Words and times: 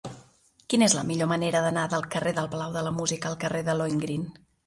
Quina 0.73 0.85
és 0.91 0.95
la 0.99 1.03
millor 1.09 1.29
manera 1.31 1.61
d'anar 1.65 1.83
del 1.91 2.07
carrer 2.17 2.33
del 2.39 2.49
Palau 2.55 2.73
de 2.77 2.83
la 2.87 2.95
Música 2.97 3.31
al 3.33 3.39
carrer 3.45 3.63
de 3.69 3.79
Lohengrin? 3.83 4.27